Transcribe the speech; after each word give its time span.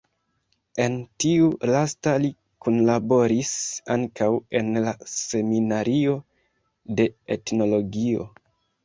En 0.83 0.93
tiu 1.23 1.49
lasta 1.69 2.13
li 2.23 2.31
kunlaboris 2.67 3.51
ankaŭ 3.97 4.29
en 4.61 4.71
la 4.87 4.95
Seminario 5.13 6.17
de 7.01 7.07
Etnologio. 7.37 8.27